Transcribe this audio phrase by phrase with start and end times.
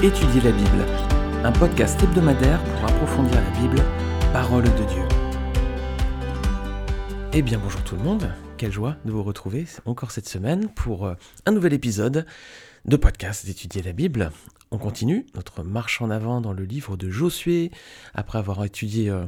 [0.00, 0.86] Étudier la Bible,
[1.42, 3.82] un podcast hebdomadaire pour approfondir la Bible,
[4.32, 5.02] parole de Dieu.
[7.32, 11.04] Eh bien bonjour tout le monde, quelle joie de vous retrouver encore cette semaine pour
[11.04, 11.14] euh,
[11.46, 12.26] un nouvel épisode
[12.84, 14.30] de podcast d'étudier la Bible.
[14.70, 17.72] On continue notre marche en avant dans le livre de Josué,
[18.14, 19.26] après avoir étudié euh,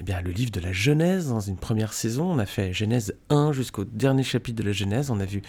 [0.00, 2.30] eh le livre de la Genèse dans une première saison.
[2.30, 5.10] On a fait Genèse 1 jusqu'au dernier chapitre de la Genèse.
[5.10, 5.42] On a vu,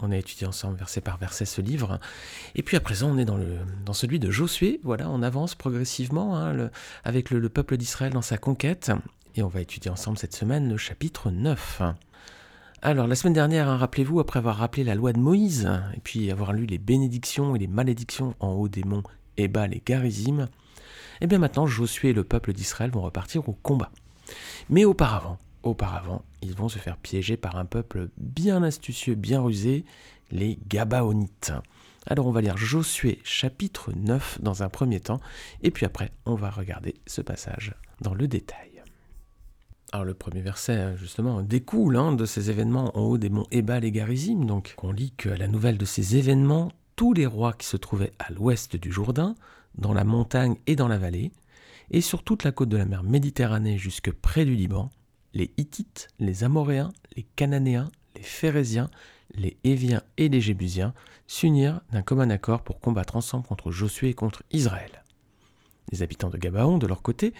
[0.00, 2.00] on a étudié ensemble verset par verset ce livre.
[2.54, 4.80] Et puis à présent, on est dans, le, dans celui de Josué.
[4.82, 6.70] Voilà, on avance progressivement hein,
[7.04, 8.90] avec le, peuple d'Israël dans sa conquête.
[9.36, 11.82] Et on va étudier ensemble cette semaine le chapitre 9.
[12.82, 16.32] Alors, la semaine dernière, hein, rappelez-vous, après avoir rappelé la loi de Moïse, et puis
[16.32, 19.04] avoir lu les bénédictions et les malédictions en haut des monts
[19.36, 20.48] Ebal et Garizim,
[21.22, 23.92] et eh bien maintenant, Josué et le peuple d'Israël vont repartir au combat.
[24.68, 29.84] Mais auparavant, auparavant, ils vont se faire piéger par un peuple bien astucieux, bien rusé,
[30.32, 31.52] les Gabaonites.
[32.08, 35.20] Alors on va lire Josué chapitre 9 dans un premier temps,
[35.62, 38.82] et puis après on va regarder ce passage dans le détail.
[39.92, 43.46] Alors le premier verset, hein, justement, découle hein, de ces événements en haut des monts
[43.52, 44.44] Ebal et Garizim.
[44.44, 47.76] Donc on lit que à la nouvelle de ces événements, tous les rois qui se
[47.76, 49.36] trouvaient à l'ouest du Jourdain
[49.76, 51.32] dans la montagne et dans la vallée,
[51.90, 54.90] et sur toute la côte de la mer Méditerranée jusque près du Liban,
[55.34, 58.90] les Hittites, les Amoréens, les Cananéens, les Phérésiens,
[59.34, 60.94] les Éviens et les Jébusiens
[61.26, 65.02] s'unirent d'un commun accord pour combattre ensemble contre Josué et contre Israël.
[65.90, 67.34] Les habitants de Gabaon, de leur côté,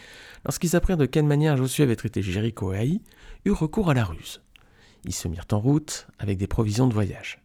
[0.45, 3.01] lorsqu'ils apprirent de quelle manière Josué avait traité Jéricho et Haï,
[3.45, 4.43] eurent recours à la ruse.
[5.05, 7.42] Ils se mirent en route avec des provisions de voyage.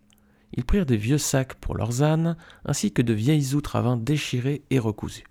[0.58, 3.96] Ils prirent de vieux sacs pour leurs ânes, ainsi que de vieilles outres à vin
[3.96, 5.28] déchirées et recousues.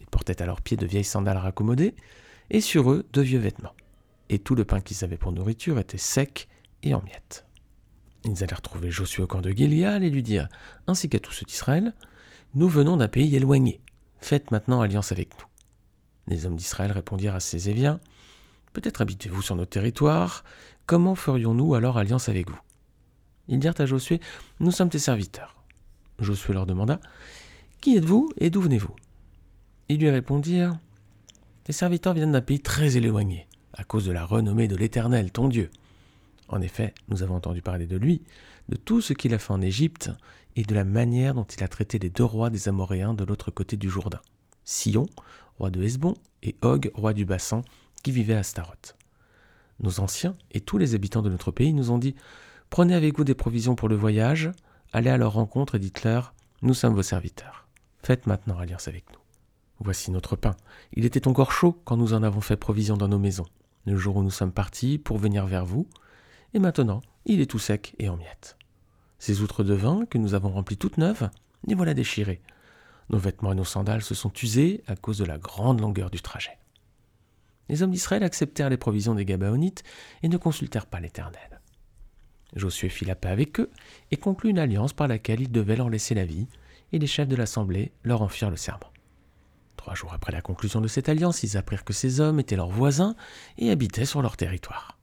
[0.00, 1.94] Ils portaient à leurs pieds de vieilles sandales raccommodées,
[2.48, 3.74] et sur eux de vieux vêtements.
[4.28, 6.48] Et tout le pain qu'ils avaient pour nourriture était sec
[6.82, 7.44] et en miettes.
[8.24, 10.48] Ils allèrent trouver Josué au camp de Gilead et lui dirent,
[10.86, 11.92] ainsi qu'à tous ceux d'Israël,
[12.54, 13.80] Nous venons d'un pays éloigné.
[14.20, 15.46] Faites maintenant alliance avec nous.
[16.26, 18.00] Les hommes d'Israël répondirent à ces Éviens,
[18.72, 20.44] Peut-être habitez-vous sur notre territoire,
[20.86, 22.60] comment ferions-nous alors alliance avec vous?
[23.50, 24.20] Ils dirent à Josué,
[24.60, 25.56] Nous sommes tes serviteurs.
[26.20, 27.00] Josué leur demanda,
[27.80, 28.94] Qui êtes-vous et d'où venez-vous?
[29.88, 30.78] Ils lui répondirent,
[31.64, 35.48] Tes serviteurs viennent d'un pays très éloigné, à cause de la renommée de l'Éternel, ton
[35.48, 35.68] Dieu.
[36.48, 38.22] En effet, nous avons entendu parler de lui,
[38.68, 40.10] de tout ce qu'il a fait en Égypte,
[40.56, 43.50] et de la manière dont il a traité les deux rois des Amoréens de l'autre
[43.50, 44.20] côté du Jourdain,
[44.64, 45.06] Sion,
[45.58, 47.62] roi de Hesbon, et Og, roi du Bassan,
[48.02, 48.96] qui vivait à Staroth.
[49.80, 52.14] Nos anciens et tous les habitants de notre pays nous ont dit
[52.70, 54.52] Prenez avec vous des provisions pour le voyage,
[54.92, 57.66] allez à leur rencontre et dites-leur Nous sommes vos serviteurs.
[58.00, 59.18] Faites maintenant alliance avec nous.
[59.80, 60.56] Voici notre pain.
[60.92, 63.46] Il était encore chaud quand nous en avons fait provision dans nos maisons,
[63.86, 65.88] le jour où nous sommes partis pour venir vers vous,
[66.54, 68.56] et maintenant il est tout sec et en miettes.
[69.18, 71.28] Ces outres de vin que nous avons remplies toutes neuves,
[71.66, 72.40] les voilà déchirées.
[73.08, 76.22] Nos vêtements et nos sandales se sont usés à cause de la grande longueur du
[76.22, 76.56] trajet.
[77.68, 79.82] Les hommes d'Israël acceptèrent les provisions des Gabaonites
[80.22, 81.59] et ne consultèrent pas l'Éternel.
[82.56, 83.70] Josué fit la paix avec eux
[84.10, 86.46] et conclut une alliance par laquelle il devait leur laisser la vie,
[86.92, 88.90] et les chefs de l'assemblée leur en firent le serment.
[89.76, 92.68] Trois jours après la conclusion de cette alliance, ils apprirent que ces hommes étaient leurs
[92.68, 93.14] voisins
[93.58, 94.98] et habitaient sur leur territoire.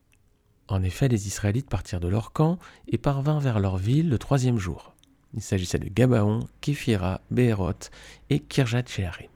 [0.68, 4.58] En effet, les Israélites partirent de leur camp et parvinrent vers leur ville le troisième
[4.58, 4.94] jour.
[5.34, 7.90] Il s'agissait de Gabaon, Képhira, Béhéroth
[8.30, 9.30] et Kirjat Shearim.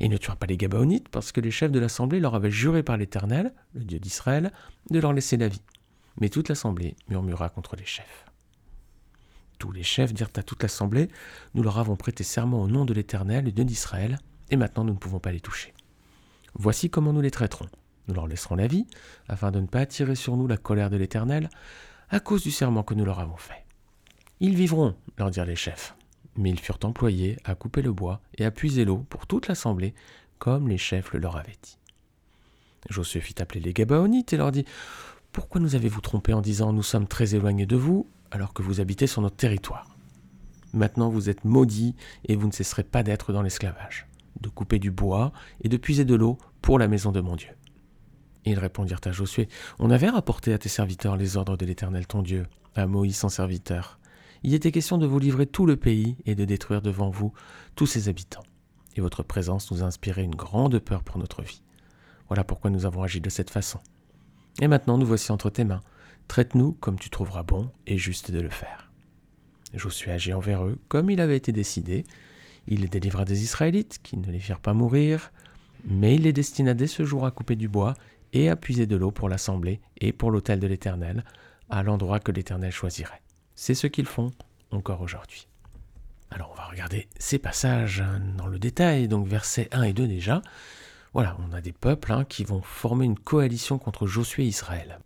[0.00, 2.82] Ils ne tuèrent pas les Gabaonites parce que les chefs de l'assemblée leur avaient juré
[2.82, 4.52] par l'Éternel, le Dieu d'Israël,
[4.90, 5.62] de leur laisser la vie.
[6.20, 8.26] Mais toute l'assemblée murmura contre les chefs.
[9.58, 11.08] Tous les chefs dirent à toute l'assemblée
[11.54, 14.18] Nous leur avons prêté serment au nom de l'Éternel, le Dieu d'Israël,
[14.50, 15.72] et maintenant nous ne pouvons pas les toucher.
[16.54, 17.68] Voici comment nous les traiterons.
[18.08, 18.86] Nous leur laisserons la vie,
[19.28, 21.48] afin de ne pas attirer sur nous la colère de l'Éternel,
[22.10, 23.64] à cause du serment que nous leur avons fait.
[24.40, 25.94] Ils vivront, leur dirent les chefs.
[26.36, 29.94] Mais ils furent employés à couper le bois et à puiser l'eau pour toute l'assemblée,
[30.38, 31.78] comme les chefs le leur avaient dit.
[32.90, 34.64] Josué fit appeler les Gabaonites et leur dit
[35.32, 38.80] pourquoi nous avez-vous trompé en disant nous sommes très éloignés de vous alors que vous
[38.80, 39.96] habitez sur notre territoire?
[40.74, 41.94] Maintenant vous êtes maudits
[42.26, 44.06] et vous ne cesserez pas d'être dans l'esclavage,
[44.40, 45.32] de couper du bois
[45.62, 47.48] et de puiser de l'eau pour la maison de mon Dieu.
[48.44, 49.48] ils répondirent à Josué
[49.78, 53.30] On avait rapporté à tes serviteurs les ordres de l'Éternel ton Dieu, à Moïse son
[53.30, 53.98] serviteur.
[54.42, 57.32] Il était question de vous livrer tout le pays et de détruire devant vous
[57.74, 58.42] tous ses habitants.
[58.96, 61.62] Et votre présence nous a inspiré une grande peur pour notre vie.
[62.28, 63.78] Voilà pourquoi nous avons agi de cette façon.
[64.60, 65.82] Et maintenant nous voici entre tes mains.
[66.28, 68.90] Traite-nous comme tu trouveras bon et juste de le faire.
[69.74, 72.04] Josué agit envers eux comme il avait été décidé.
[72.68, 75.32] Il les délivra des Israélites, qui ne les firent pas mourir,
[75.84, 77.94] mais il les destina dès ce jour à couper du bois
[78.32, 81.24] et à puiser de l'eau pour l'assemblée et pour l'autel de l'Éternel,
[81.70, 83.22] à l'endroit que l'Éternel choisirait.
[83.54, 84.30] C'est ce qu'ils font
[84.70, 85.48] encore aujourd'hui.
[86.30, 88.02] Alors on va regarder ces passages
[88.38, 90.40] dans le détail, donc versets 1 et 2 déjà.
[91.14, 94.98] Voilà, on a des peuples hein, qui vont former une coalition contre Josué et Israël.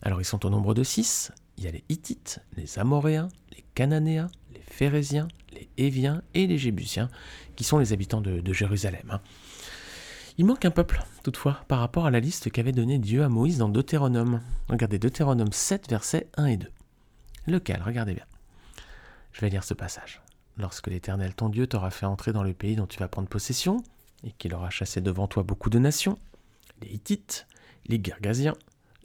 [0.00, 1.30] Alors ils sont au nombre de six.
[1.58, 6.56] Il y a les Hittites, les Amoréens, les Cananéens, les Phérésiens, les Éviens et les
[6.56, 7.10] Jébusiens,
[7.54, 9.10] qui sont les habitants de, Jérusalem.
[9.10, 9.20] Hein.
[10.38, 13.58] Il manque un peuple, toutefois, par rapport à la liste qu'avait donnée Dieu à Moïse
[13.58, 14.40] dans Deutéronome.
[14.68, 16.70] Regardez Deutéronome 7, versets 1 et 2.
[17.46, 17.82] Lequel?
[17.84, 18.24] Regardez bien.
[19.32, 20.22] Je vais lire ce passage.
[20.56, 23.82] Lorsque l'Éternel ton Dieu t'aura fait entrer dans le pays dont tu vas prendre possession,
[24.24, 26.18] et qu'il aura chassé devant toi beaucoup de nations,
[26.80, 27.46] les Hittites,
[27.86, 28.54] les Girgasiens,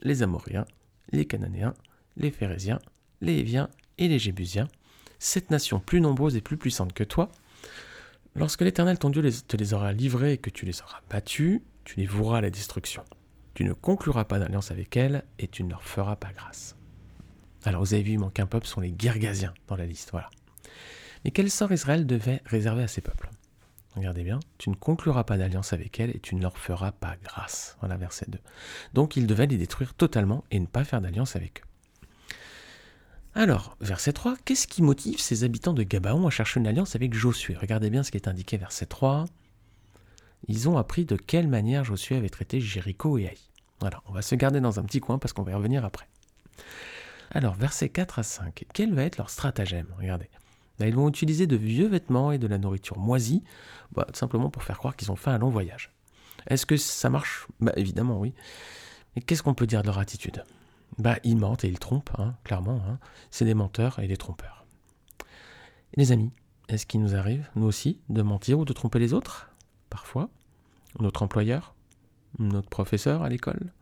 [0.02, 0.66] les Amoréens,
[1.12, 1.74] les Cananéens,
[2.16, 2.78] les Phérésiens,
[3.20, 3.68] les Héviens
[3.98, 4.68] et les Jébusiens,
[5.18, 7.30] sept nations plus nombreuses et plus puissantes que toi,
[8.34, 11.96] lorsque l'Éternel ton Dieu te les aura livrées et que tu les auras battues, tu
[11.96, 13.04] les voueras à la destruction.
[13.54, 16.76] Tu ne concluras pas d'alliance avec elles et tu ne leur feras pas grâce.
[17.64, 20.30] Alors vous avez vu, il manque un peuple, sont les Girgasiens dans la liste, voilà.
[21.24, 23.28] Mais quel sort Israël devait réserver à ces peuples?
[23.98, 27.16] Regardez bien, tu ne concluras pas d'alliance avec elles et tu ne leur feras pas
[27.24, 27.76] grâce.
[27.80, 28.38] Voilà, verset 2.
[28.94, 31.64] Donc il devait les détruire totalement et ne pas faire d'alliance avec eux.
[33.34, 37.12] Alors, verset 3, qu'est-ce qui motive ces habitants de Gabaon à chercher une alliance avec
[37.12, 37.56] Josué?
[37.56, 39.24] Regardez bien ce qui est indiqué, verset 3.
[40.46, 43.38] Ils ont appris de quelle manière Josué avait traité Jéricho et Haï.
[43.80, 46.06] Voilà, on va se garder dans un petit coin parce qu'on va y revenir après.
[47.32, 49.88] Alors, verset 4 à 5, quel va être leur stratagème?
[49.98, 50.30] Regardez.
[50.86, 53.42] Ils vont utiliser de vieux vêtements et de la nourriture moisie,
[53.92, 55.92] bah, simplement pour faire croire qu'ils ont fait un long voyage.
[56.46, 57.46] Est-ce que ça marche?
[57.60, 58.32] Bah évidemment oui.
[59.16, 60.44] Mais qu'est-ce qu'on peut dire de leur attitude?
[60.98, 62.80] Bah, ils mentent et ils trompent, hein, clairement.
[62.88, 62.98] Hein.
[63.30, 64.64] C'est des menteurs et des trompeurs.
[65.96, 66.30] les amis,
[66.68, 69.50] est-ce qu'il nous arrive, nous aussi, de mentir ou de tromper les autres?
[69.90, 70.28] Parfois.
[71.00, 71.74] Notre employeur?
[72.38, 73.72] Notre professeur à l'école?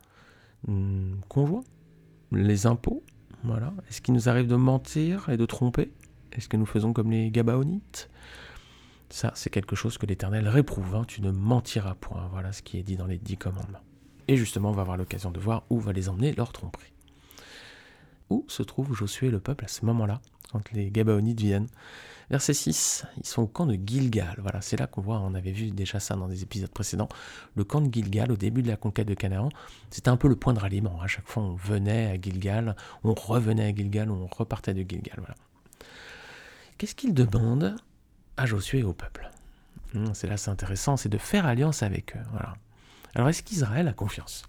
[0.67, 1.63] Hmm, Conjoint?
[2.31, 3.03] Les impôts?
[3.43, 3.73] Voilà.
[3.89, 5.91] Est-ce qu'il nous arrive de mentir et de tromper?
[6.37, 8.09] Est-ce que nous faisons comme les Gabaonites?
[9.09, 10.95] Ça, c'est quelque chose que l'Éternel réprouve.
[10.95, 11.05] Hein.
[11.07, 12.27] Tu ne mentiras point.
[12.31, 13.79] Voilà ce qui est dit dans les dix commandements.
[14.27, 16.93] Et justement, on va avoir l'occasion de voir où va les emmener leur tromperie
[18.29, 21.67] où se trouve Josué et le peuple à ce moment-là, quand les Gabaonites viennent?
[22.29, 24.35] Verset 6, ils sont au camp de Gilgal.
[24.39, 27.07] Voilà, c'est là qu'on voit, on avait vu déjà ça dans des épisodes précédents.
[27.55, 29.47] Le camp de Gilgal, au début de la conquête de Canaan,
[29.91, 30.99] c'était un peu le point de ralliement.
[31.01, 32.75] À chaque fois, on venait à Gilgal,
[33.05, 35.35] on revenait à Gilgal, on repartait de Gilgal.
[36.77, 37.75] Qu'est-ce qu'ils demandent
[38.37, 39.29] à Josué et au peuple
[39.93, 42.21] hmm, C'est là, c'est intéressant, c'est de faire alliance avec eux.
[43.15, 44.43] Alors, est-ce qu'Israël a confiance?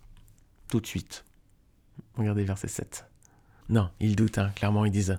[0.69, 1.25] Tout de suite.
[2.17, 3.07] Regardez verset 7.
[3.71, 4.51] Non, ils doutent, hein.
[4.55, 5.19] clairement ils disent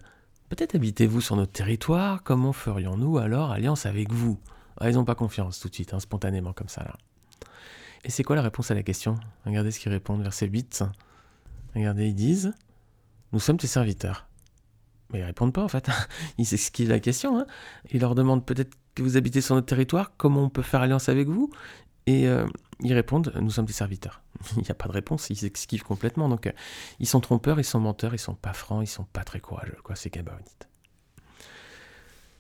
[0.50, 4.40] Peut-être habitez-vous sur notre territoire, comment ferions-nous alors alliance avec vous?
[4.80, 6.86] Ah, Ils n'ont pas confiance tout de suite, hein, spontanément comme ça.
[8.04, 9.16] Et c'est quoi la réponse à la question?
[9.46, 10.84] Regardez ce qu'ils répondent, verset 8.
[11.76, 12.54] Regardez, ils disent
[13.34, 14.29] Nous sommes tes serviteurs.
[15.12, 15.90] Mais ils répondent pas en fait.
[16.38, 17.40] Ils s'esquivent la question.
[17.40, 17.48] Hein.
[17.92, 21.10] Ils leur demandent peut-être que vous habitez sur notre territoire, comment on peut faire alliance
[21.10, 21.50] avec vous?
[22.06, 22.48] Et euh,
[22.80, 24.22] ils répondent Nous sommes tes serviteurs.
[24.58, 26.30] il n'y a pas de réponse, ils s'esquivent complètement.
[26.30, 26.52] Donc, euh,
[27.00, 29.78] ils sont trompeurs, ils sont menteurs, ils sont pas francs, ils sont pas très courageux,
[29.84, 30.68] quoi, ces Gabaonites.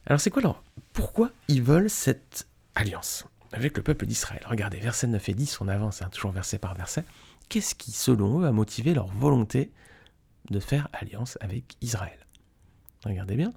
[0.05, 0.63] Alors, c'est quoi alors
[0.93, 4.41] Pourquoi ils veulent cette alliance avec le peuple d'Israël?
[4.47, 7.03] Regardez, verset 9 et 10, on avance, hein, toujours verset par verset.
[7.47, 9.71] Qu'est-ce qui, selon eux, a motivé leur volonté
[10.49, 12.17] de faire alliance avec Israël?
[13.05, 13.53] Regardez bien.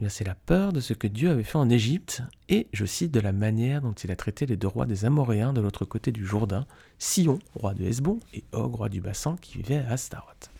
[0.00, 3.10] Eh c'est la peur de ce que Dieu avait fait en Égypte et, je cite,
[3.10, 6.12] de la manière dont il a traité les deux rois des Amoréens de l'autre côté
[6.12, 6.66] du Jourdain,
[6.98, 10.50] Sion, roi de Hesbon, et Og, roi du Bassan, qui vivait à Astaroth.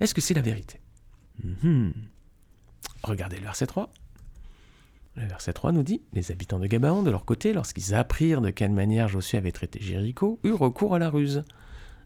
[0.00, 0.80] Est-ce que c'est la vérité?
[1.44, 1.92] Mhm.
[3.02, 3.90] Regardez le verset 3.
[5.16, 8.50] Le verset 3 nous dit Les habitants de Gabaon, de leur côté, lorsqu'ils apprirent de
[8.50, 11.42] quelle manière Josué avait traité Jéricho, eurent recours à la ruse.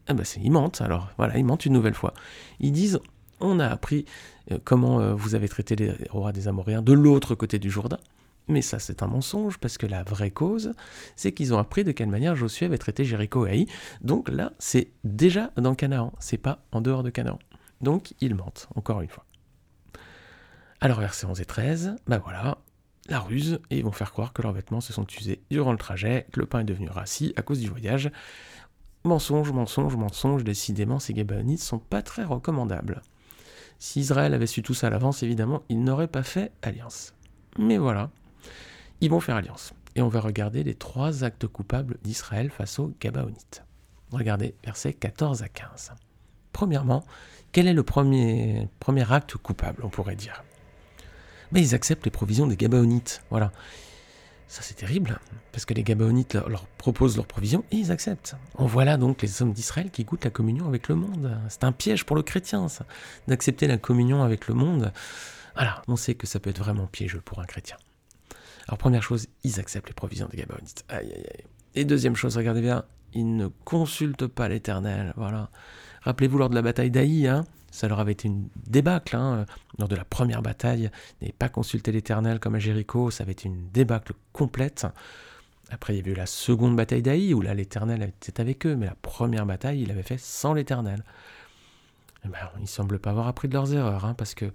[0.07, 2.13] Ah ben ils mentent alors, voilà, ils mentent une nouvelle fois.
[2.61, 3.01] Ils disent
[3.41, 4.05] on a appris
[4.51, 7.99] euh, comment euh, vous avez traité les rois des Amoréens de l'autre côté du Jourdain.
[8.47, 10.73] Mais ça, c'est un mensonge, parce que la vraie cause,
[11.17, 13.67] c'est qu'ils ont appris de quelle manière Josué avait traité Jéricho et Haï.
[14.03, 17.39] Donc là, c'est déjà dans Canaan, c'est pas en dehors de Canaan.
[17.81, 19.25] Donc ils mentent, encore une fois.
[20.81, 22.59] Alors, versets 11 et 13, ben voilà,
[23.09, 25.79] la ruse, et ils vont faire croire que leurs vêtements se sont usés durant le
[25.79, 28.11] trajet, que le pain est devenu rassis à cause du voyage.
[29.05, 33.03] Mensonge, mensonge, mensonge, décidément, ces Gabaonites sont pas très recommandables.
[33.79, 37.15] Si Israël avait su tout ça à l'avance, évidemment, il n'aurait pas fait alliance.
[37.59, 38.11] Mais voilà,
[39.01, 39.75] ils vont faire alliance.
[39.97, 43.63] Et on va regarder les trois actes coupables d'Israël face aux Gabaonites.
[44.11, 45.93] Regardez versets 14 à 15.
[46.53, 47.05] Premièrement,
[47.53, 50.43] quel est le premier, premier acte coupable, on pourrait dire?
[51.53, 53.23] Mais Ils acceptent les provisions des Gabaonites.
[53.31, 53.53] Voilà.
[54.49, 55.19] Ça c'est terrible,
[55.53, 58.37] parce que les Gabaonites leur, proposent leurs provisions et ils acceptent.
[58.57, 61.37] On voit là donc les hommes d'Israël qui goûtent la communion avec le monde.
[61.49, 62.87] C'est un piège pour le chrétien, ça,
[63.27, 64.93] d'accepter la communion avec le monde.
[65.55, 67.77] Voilà, on sait que ça peut être vraiment piégeux pour un chrétien.
[68.69, 70.85] Alors première chose, ils acceptent les provisions des Gabaonites.
[70.89, 71.45] Aïe aïe aïe.
[71.75, 75.13] Et deuxième chose, regardez bien, ils ne consultent pas l'Éternel.
[75.17, 75.51] Voilà.
[76.03, 79.17] Rappelez-vous lors de la bataille d'Aï, hein, ça leur avait été une débâcle.
[79.17, 79.47] Hein,
[79.79, 80.91] lors de la première bataille,
[81.21, 84.87] n'avaient pas consulté l'Éternel comme à Jéricho, ça avait été une débâcle complète.
[85.71, 88.77] Après, il y avait eu la seconde bataille d'Aï, où là, l'Éternel était avec eux,
[88.77, 91.03] mais la première bataille, il avait fait sans l'Éternel.
[92.25, 94.53] Eh ben, ils semblent pas avoir appris de leurs erreurs, hein, parce que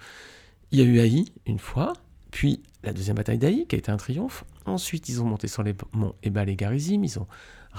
[0.72, 1.92] il y a eu Haï une fois,
[2.32, 4.46] puis la deuxième bataille d'Aï, qui a été un triomphe.
[4.66, 7.28] Ensuite, ils ont monté sur les monts Ebal et Garizim, ils ont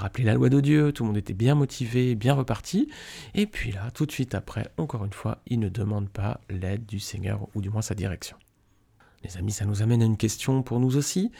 [0.00, 2.88] rappelé la loi de Dieu, tout le monde était bien motivé, bien reparti.
[3.34, 6.86] Et puis là, tout de suite après, encore une fois, ils ne demandent pas l'aide
[6.86, 8.36] du Seigneur, ou du moins sa direction.
[9.22, 11.30] Les amis, ça nous amène à une question pour nous aussi.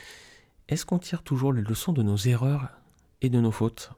[0.69, 2.69] Est-ce qu'on tire toujours les leçons de nos erreurs
[3.23, 3.93] et de nos fautes?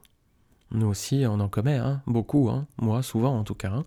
[0.71, 3.71] Nous aussi, on en commet, hein, beaucoup, hein, moi souvent en tout cas.
[3.71, 3.85] Hein.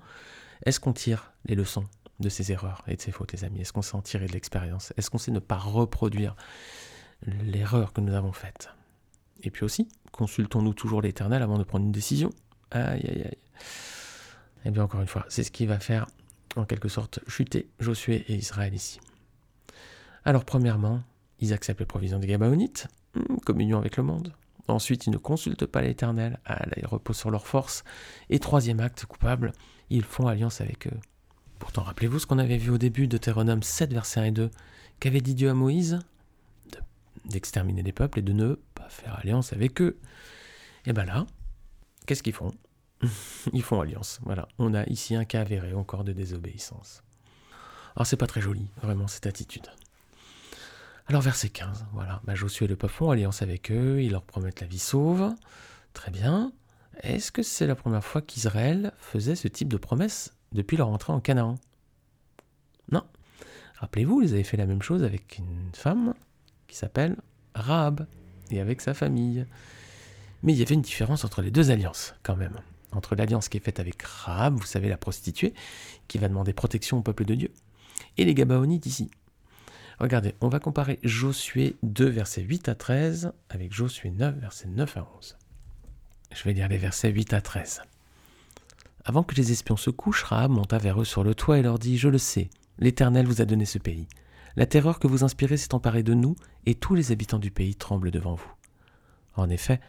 [0.65, 1.85] Est-ce qu'on tire les leçons
[2.21, 3.61] de ces erreurs et de ces fautes, les amis?
[3.61, 4.93] Est-ce qu'on sait en tirer de l'expérience?
[4.97, 6.37] Est-ce qu'on sait ne pas reproduire
[7.23, 8.69] l'erreur que nous avons faite?
[9.43, 12.31] Et puis aussi, consultons-nous toujours l'Éternel avant de prendre une décision
[12.71, 13.39] Aïe, aïe, aïe.
[14.65, 16.07] Eh bien, encore une fois, c'est ce qui va faire,
[16.57, 18.99] en quelque sorte, chuter Josué et Israël ici.
[20.25, 21.03] Alors, premièrement,
[21.39, 24.33] ils acceptent les provisions des Gabaonites, hmm, communion avec le monde.
[24.69, 27.85] Ensuite, ils ne consultent pas l'Éternel, ah, ils reposent sur leur force.
[28.31, 29.53] Et troisième acte coupable,
[29.91, 30.99] ils font alliance avec eux.
[31.61, 34.51] Pourtant, rappelez-vous ce qu'on avait vu au début de Deutéronome 7, versets 1 et 2.
[34.99, 36.01] Qu'avait dit Dieu à Moïse?
[37.27, 39.99] D'exterminer les peuples et de ne pas faire alliance avec eux.
[40.87, 41.27] Et bien là,
[42.07, 42.53] qu'est-ce qu'ils font?
[43.53, 44.21] Ils font alliance.
[44.23, 47.03] Voilà, on a ici un cas avéré encore de désobéissance.
[47.95, 49.67] Alors c'est pas très joli, vraiment, cette attitude.
[51.09, 54.23] Alors verset 15, voilà, bah, Josué et le peuple font alliance avec eux, ils leur
[54.23, 55.35] promettent la vie sauve.
[55.93, 56.53] Très bien.
[57.03, 61.13] Est-ce que c'est la première fois qu'Israël faisait ce type de promesse depuis leur entrée
[61.13, 61.57] en Canaan?
[62.91, 63.05] Non.
[63.77, 66.15] Rappelez-vous, ils avaient fait la même chose avec une femme
[66.69, 67.17] qui s'appelle
[67.55, 68.07] Rahab
[68.51, 69.47] et avec sa famille.
[70.43, 72.57] Mais il y avait une différence entre les deux alliances quand même.
[72.93, 75.55] Entre l'alliance qui est faite avec Rahab, vous savez la prostituée,
[76.09, 77.53] qui va demander protection au peuple de Dieu,
[78.17, 79.11] et les Gabaonites ici.
[79.99, 84.97] Regardez, on va comparer Josué 2, versets 8 à 13 avec Josué 9, versets 9
[84.97, 85.37] à 11.
[86.35, 87.83] Je vais lire les versets 8 à 13.
[89.05, 91.79] Avant que les espions se couchent, Rahab monta vers eux sur le toit et leur
[91.79, 94.07] dit Je le sais, l'Éternel vous a donné ce pays.
[94.57, 97.75] La terreur que vous inspirez s'est emparée de nous, et tous les habitants du pays
[97.75, 98.51] tremblent devant vous.
[99.35, 99.81] En effet,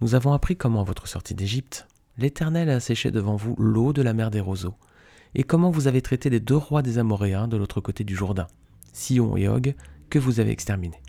[0.00, 1.88] nous avons appris comment, votre sortie d'Égypte,
[2.18, 4.76] l'Éternel a asséché devant vous l'eau de la mer des roseaux,
[5.34, 8.46] et comment vous avez traité les deux rois des Amoréens de l'autre côté du Jourdain,
[8.92, 9.74] Sion et Og,
[10.10, 11.02] que vous avez exterminés.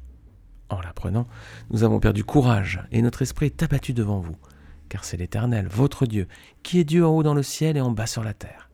[0.69, 1.27] En l'apprenant,
[1.69, 4.37] nous avons perdu courage, et notre esprit est abattu devant vous
[4.93, 6.27] car c'est l'Éternel, votre Dieu,
[6.61, 8.69] qui est Dieu en haut dans le ciel et en bas sur la terre.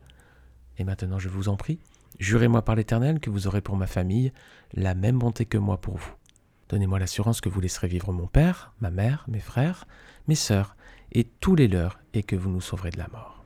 [0.76, 1.78] Et maintenant, je vous en prie,
[2.18, 4.32] jurez-moi par l'Éternel que vous aurez pour ma famille
[4.74, 6.12] la même bonté que moi pour vous.
[6.68, 9.86] Donnez-moi l'assurance que vous laisserez vivre mon père, ma mère, mes frères,
[10.28, 10.76] mes sœurs,
[11.12, 13.44] et tous les leurs, et que vous nous sauverez de la mort.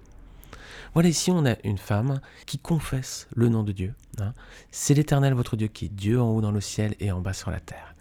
[0.92, 3.94] Voilà ici on a une femme qui confesse le nom de Dieu.
[4.20, 4.32] Hein.
[4.70, 7.32] C'est l'Éternel votre Dieu qui est Dieu en haut dans le ciel et en bas
[7.32, 7.94] sur la terre.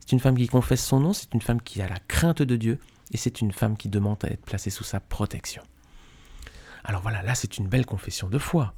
[0.00, 2.56] C'est une femme qui confesse son nom, c'est une femme qui a la crainte de
[2.56, 2.78] Dieu,
[3.12, 5.62] et c'est une femme qui demande à être placée sous sa protection.
[6.84, 8.74] Alors voilà, là c'est une belle confession de foi.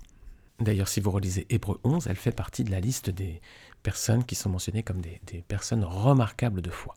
[0.60, 3.40] D'ailleurs, si vous relisez Hébreu 11, elle fait partie de la liste des
[3.82, 6.96] personnes qui sont mentionnées comme des, personnes remarquables de foi.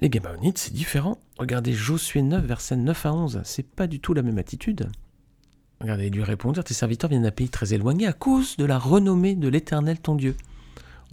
[0.00, 1.18] Les Gabaonites, c'est différent.
[1.38, 4.90] Regardez Josué 9, versets 9 à 11, c'est pas du tout la même attitude.
[5.80, 9.34] Regardez, lui répondre Tes serviteurs viennent d'un pays très éloigné à cause de la renommée
[9.34, 10.36] de l'Éternel ton Dieu.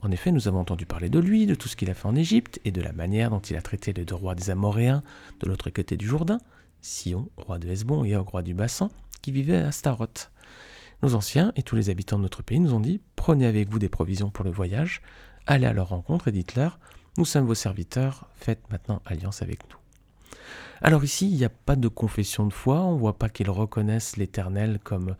[0.03, 2.15] En effet, nous avons entendu parler de lui, de tout ce qu'il a fait en
[2.15, 5.03] Égypte, et de la manière dont il a traité les deux rois des Amoréens
[5.39, 6.39] de l'autre côté du Jourdain,
[6.82, 8.89] Sion, roi de Hesbon, et Og, roi du Bassan,
[9.22, 10.32] qui vivaient à Staroth.
[11.04, 13.80] Nos anciens et tous les habitants de notre pays nous ont dit Prenez avec vous
[13.80, 15.01] des provisions pour le voyage,
[15.46, 16.80] allez à leur rencontre et dites-leur
[17.18, 19.77] Nous sommes vos serviteurs, faites maintenant alliance avec nous.
[20.82, 23.50] Alors ici, il n'y a pas de confession de foi, on ne voit pas qu'ils
[23.50, 25.16] reconnaissent l'Éternel comme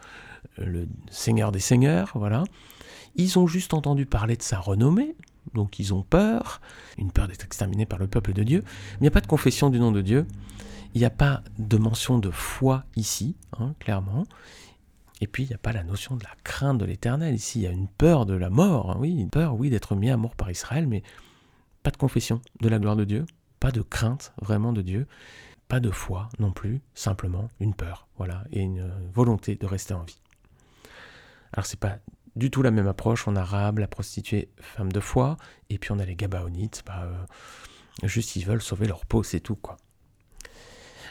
[0.57, 2.43] le Seigneur des Seigneurs, voilà.
[3.15, 5.15] Ils ont juste entendu parler de sa renommée,
[5.53, 6.62] donc ils ont peur,
[6.98, 8.63] une peur d'être exterminés par le peuple de Dieu.
[8.93, 10.27] Il n'y a pas de confession du nom de Dieu,
[10.93, 14.25] il n'y a pas de mention de foi ici, hein, clairement.
[15.21, 17.33] Et puis il n'y a pas la notion de la crainte de l'éternel.
[17.36, 19.95] Ici, il y a une peur de la mort, hein, oui, une peur, oui, d'être
[19.95, 21.03] mis à mort par Israël, mais
[21.83, 23.25] pas de confession de la gloire de Dieu,
[23.59, 25.07] pas de crainte vraiment de Dieu,
[25.67, 30.03] pas de foi non plus, simplement une peur, voilà, et une volonté de rester en
[30.03, 30.21] vie.
[31.53, 31.97] Alors c'est pas
[32.36, 33.27] du tout la même approche.
[33.27, 35.38] On a Rab, la prostituée femme de foi,
[35.69, 39.39] et puis on a les Gabaonites, bah, euh, juste ils veulent sauver leur peau, c'est
[39.39, 39.77] tout quoi.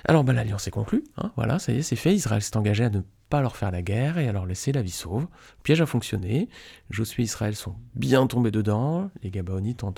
[0.08, 2.14] Alors ben, l'alliance est conclue, hein, voilà, ça y est, c'est fait.
[2.14, 4.80] Israël s'est engagé à ne pas leur faire la guerre et à leur laisser la
[4.80, 5.26] vie sauve.
[5.64, 6.48] Piège a fonctionné.
[6.90, 9.10] Josué et Israël sont bien tombés dedans.
[9.24, 9.92] Les Gabaonites ont,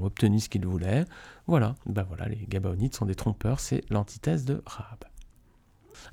[0.00, 1.04] obtenu ce qu'ils voulaient.
[1.48, 5.04] Voilà, ben voilà, les Gabaonites sont des trompeurs, c'est l'antithèse de Rahab.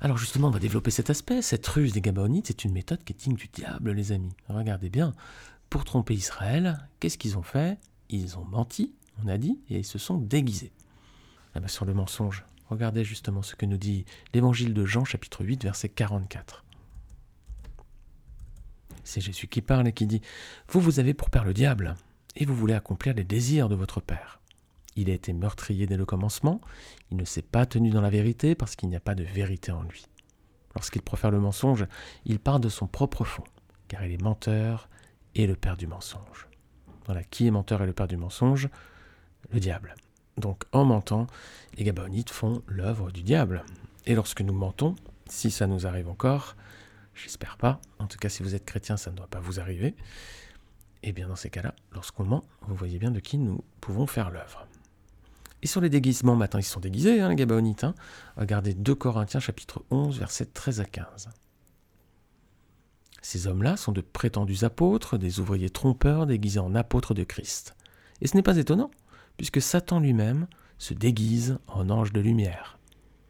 [0.00, 1.40] Alors justement, on va développer cet aspect.
[1.40, 4.34] Cette ruse des Gabaonites, c'est une méthode qui est digne du diable, les amis.
[4.48, 5.12] Regardez bien.
[5.70, 7.78] Pour tromper Israël, qu'est-ce qu'ils ont fait?
[8.08, 10.72] Ils ont menti, on a dit, et ils se sont déguisés.
[11.54, 14.04] Ah ben, sur le mensonge, regardez justement ce que nous dit
[14.34, 16.64] l'évangile de Jean chapitre 8 verset 44.
[19.04, 20.20] C'est Jésus qui parle et qui dit
[20.68, 21.94] Vous, vous avez pour père le diable,
[22.34, 24.40] et vous voulez accomplir les désirs de votre père.
[24.96, 26.60] Il a été meurtrier dès le commencement,
[27.10, 29.70] il ne s'est pas tenu dans la vérité parce qu'il n'y a pas de vérité
[29.70, 30.06] en lui.
[30.74, 31.86] Lorsqu'il profère le mensonge,
[32.24, 33.44] il part de son propre fond,
[33.88, 34.88] car il est menteur
[35.34, 36.48] et le père du mensonge.
[37.04, 38.68] Voilà, qui est menteur et le père du mensonge?
[39.52, 39.94] Le diable.
[40.36, 41.26] Donc en mentant,
[41.76, 43.64] les Gabonites font l'œuvre du diable.
[44.04, 44.94] Et lorsque nous mentons,
[45.28, 46.56] si ça nous arrive encore,
[47.14, 49.94] j'espère pas, en tout cas si vous êtes chrétien, ça ne doit pas vous arriver,
[51.02, 54.06] et eh bien dans ces cas-là, lorsqu'on ment, vous voyez bien de qui nous pouvons
[54.06, 54.66] faire l'œuvre.
[55.62, 57.84] Et sur les déguisements, maintenant ils sont déguisés, hein, les Gabonites.
[57.84, 57.94] Hein.
[58.36, 61.28] Regardez 2 Corinthiens chapitre 11, versets 13 à 15.
[63.22, 67.74] Ces hommes-là sont de prétendus apôtres, des ouvriers trompeurs déguisés en apôtres de Christ.
[68.20, 68.90] Et ce n'est pas étonnant,
[69.36, 70.46] puisque Satan lui-même
[70.78, 72.78] se déguise en ange de lumière.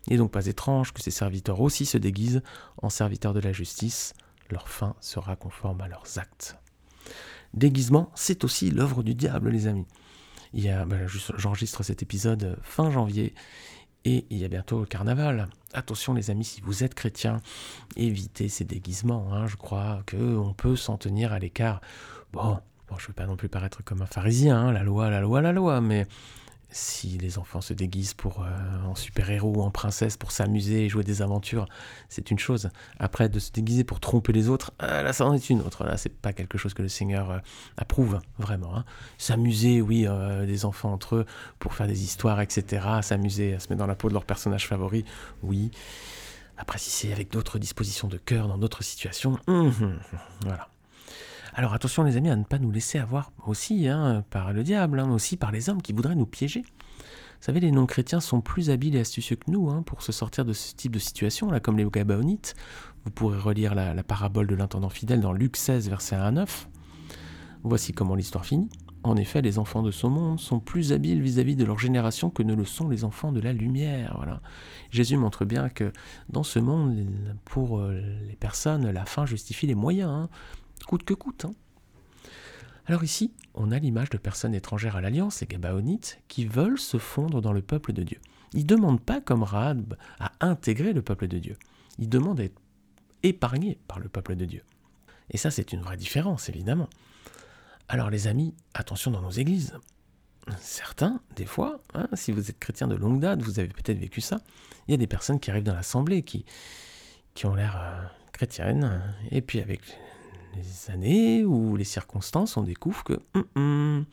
[0.07, 2.43] Il n'est donc pas étrange que ses serviteurs aussi se déguisent
[2.83, 4.15] en serviteurs de la justice,
[4.51, 6.57] leur fin sera conforme à leurs actes.
[7.55, 9.87] Déguisement, c'est aussi l'œuvre du diable, les amis.
[10.53, 13.35] Ben, j'enregistre cet épisode fin janvier,
[14.05, 15.49] et il y a bientôt le carnaval.
[15.75, 17.41] Attention les amis, si vous êtes chrétien,
[17.97, 19.35] évitez ces déguisements.
[19.35, 19.49] Hein.
[19.49, 21.81] Je crois qu'on peut s'en tenir à l'écart.
[22.33, 24.73] Bon, bon je ne veux pas non plus paraître comme un pharisien, hein.
[24.73, 26.07] la loi, la loi, la loi, mais
[26.71, 30.89] si les enfants se déguisent pour euh, en super-héros ou en princesse pour s'amuser et
[30.89, 31.67] jouer des aventures,
[32.09, 32.71] c'est une chose.
[32.99, 35.85] Après, de se déguiser pour tromper les autres, ah, là, ça en est une autre.
[35.85, 37.39] Là, c'est pas quelque chose que le Seigneur euh,
[37.77, 38.77] approuve, vraiment.
[38.77, 38.85] Hein.
[39.17, 41.27] S'amuser, oui, euh, des enfants entre eux
[41.59, 42.87] pour faire des histoires, etc.
[43.03, 45.05] S'amuser à se mettre dans la peau de leur personnage favori,
[45.43, 45.71] oui.
[46.59, 49.99] Après, si c'est avec d'autres dispositions de cœur, dans d'autres situations, hum, hum, hum,
[50.43, 50.69] voilà.
[51.59, 55.01] Alors attention les amis à ne pas nous laisser avoir aussi hein, par le diable,
[55.01, 56.61] hein, aussi par les hommes qui voudraient nous piéger.
[56.61, 60.45] Vous savez, les non-chrétiens sont plus habiles et astucieux que nous hein, pour se sortir
[60.45, 62.57] de ce type de situation, là, comme les Gabaonites.
[63.07, 66.69] Vous pourrez relire la, parabole de l'intendant fidèle dans Luc 16, verset 1 à 9.
[67.63, 68.69] Voici comment l'histoire finit.
[69.03, 72.43] En effet, les enfants de ce monde sont plus habiles vis-à-vis de leur génération que
[72.43, 74.41] ne le sont les enfants de la lumière.
[74.91, 75.91] Jésus montre bien que
[76.29, 77.07] dans ce monde,
[77.47, 80.29] pour euh, les personnes, la fin justifie les moyens
[80.87, 81.45] coûte que coûte.
[81.45, 81.55] Hein.
[82.87, 86.99] Alors ici, on a l'image de personnes étrangères à l'Alliance, les Gabaonites, qui veulent se
[86.99, 88.21] fondre dans le peuple de Dieu.
[88.53, 91.57] Ils ne demandent pas, comme Rahab, à intégrer le peuple de Dieu.
[91.99, 92.61] Ils demandent à être
[93.23, 94.63] épargnés par le peuple de Dieu.
[95.31, 96.89] Et ça, c'est une vraie différence, évidemment.
[97.89, 99.75] Alors les amis, attention dans nos églises.
[100.61, 104.21] Certains, des fois, hein, si vous êtes chrétien de longue date, vous avez peut-être vécu
[104.21, 104.41] ça,
[104.87, 106.45] il y a des personnes qui arrivent dans l'assemblée qui,
[107.45, 109.81] ont l'air euh, chrétiennes, et puis avec
[110.57, 114.05] les années ou les circonstances, on découvre que, hum, hum,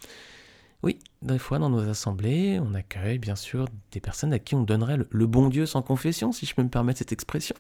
[0.83, 4.63] oui, des fois dans nos assemblées, on accueille bien sûr des personnes à qui on
[4.63, 7.55] donnerait le, bon Dieu sans confession, si je peux me permettre cette expression.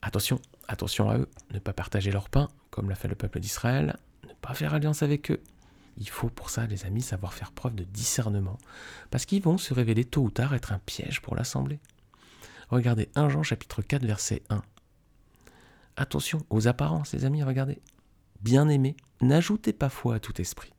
[0.00, 3.96] Attention, attention à eux, ne pas partager leur pain, comme l'a fait le peuple d'Israël,
[4.28, 5.42] ne pas faire alliance avec eux.
[5.98, 8.58] Il faut pour ça, les amis, savoir faire preuve de discernement,
[9.10, 11.80] parce qu'ils vont se révéler tôt ou tard être un piège pour l'assemblée.
[12.68, 14.62] Regardez 1 Jean chapitre 4 verset 1.
[16.00, 17.78] Attention aux apparences, les amis, regardez.
[18.40, 20.72] Bien-aimés, n'ajoutez pas foi à tout esprit,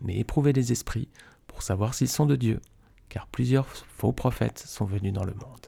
[0.00, 1.08] mais éprouvez les esprits
[1.48, 2.60] pour savoir s'ils sont de Dieu,
[3.08, 5.66] car plusieurs faux prophètes sont venus dans le monde.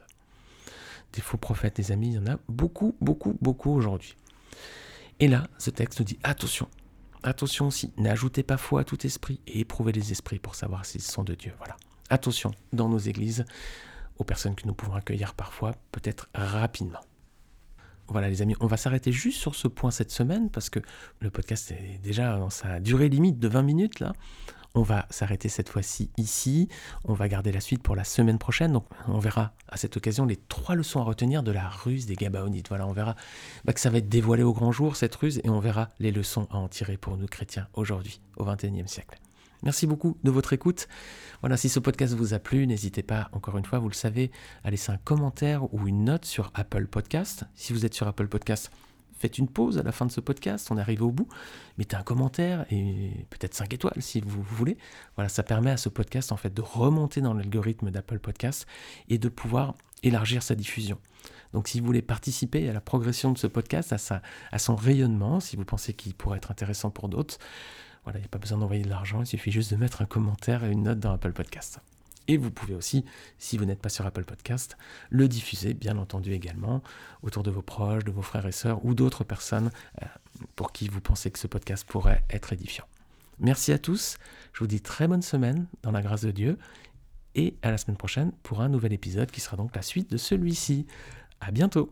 [1.13, 4.15] Des faux prophètes, les amis, il y en a beaucoup, beaucoup, beaucoup aujourd'hui.
[5.19, 6.69] Et là, ce texte nous dit attention,
[7.25, 11.03] attention aussi, n'ajoutez pas foi à tout esprit et éprouvez les esprits pour savoir s'ils
[11.03, 11.53] sont de Dieu.
[11.59, 11.75] Voilà.
[12.11, 13.45] Attention dans nos églises
[14.19, 17.01] aux personnes que nous pouvons accueillir parfois, peut-être rapidement.
[18.09, 20.81] Voilà les amis, on va s'arrêter juste sur ce point cette semaine parce que
[21.21, 24.13] le podcast est déjà dans sa durée limite de 20 minutes là.
[24.77, 26.69] On va s'arrêter cette fois-ci ici.
[27.05, 28.73] On va garder la suite pour la semaine prochaine.
[28.73, 32.17] Donc, on verra à cette occasion les trois leçons à retenir de la ruse des
[32.17, 32.71] Gabaonites.
[32.71, 33.15] Voilà, on verra
[33.65, 36.11] bah, que ça va être dévoilé au grand jour, cette ruse, et on verra les
[36.11, 39.21] leçons à en tirer pour nous chrétiens aujourd'hui, au XXIe siècle.
[39.63, 40.89] Merci beaucoup de votre écoute.
[41.41, 44.31] Voilà, si ce podcast vous a plu, n'hésitez pas, encore une fois, vous le savez,
[44.65, 47.45] à laisser un commentaire ou une note sur Apple Podcast.
[47.55, 48.71] Si vous êtes sur Apple Podcast,
[49.19, 51.29] faites une pause à la fin de ce podcast, on arrive au bout,
[51.79, 54.77] mettez un commentaire et peut-être 5 étoiles si vous voulez.
[55.17, 58.67] Voilà, ça permet à ce podcast en fait de remonter dans l'algorithme d'Apple Podcast
[59.09, 60.99] et de pouvoir élargir sa diffusion.
[61.55, 64.21] Donc si vous voulez participer à la progression de ce podcast, à, sa,
[64.53, 67.39] à son rayonnement, si vous pensez qu'il pourrait être intéressant pour d'autres,
[68.05, 70.07] voilà, il n'y a pas besoin d'envoyer de l'argent, il suffit juste de mettre un
[70.07, 71.81] commentaire et une note dans Apple Podcast.
[72.27, 73.05] Et vous pouvez aussi,
[73.39, 74.79] si vous n'êtes pas sur Apple Podcast,
[75.11, 76.83] le diffuser, bien entendu également,
[77.23, 79.71] autour de vos proches, de vos frères et sœurs ou d'autres personnes
[80.03, 80.07] euh,
[80.57, 82.87] pour qui vous pensez que ce podcast pourrait être édifiant.
[83.41, 84.17] Merci à tous,
[84.53, 86.59] je vous dis très bonne semaine dans la grâce de Dieu
[87.35, 90.17] et à la semaine prochaine pour un nouvel épisode qui sera donc la suite de
[90.17, 90.87] celui-ci.
[91.41, 91.91] À bientôt!